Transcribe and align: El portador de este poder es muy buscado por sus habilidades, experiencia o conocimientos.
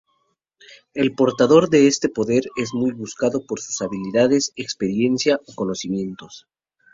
El 0.95 1.13
portador 1.13 1.69
de 1.69 1.85
este 1.85 2.09
poder 2.09 2.41
es 2.55 2.73
muy 2.73 2.91
buscado 2.91 3.45
por 3.45 3.59
sus 3.59 3.81
habilidades, 3.83 4.51
experiencia 4.55 5.39
o 5.45 5.53
conocimientos. 5.53 6.47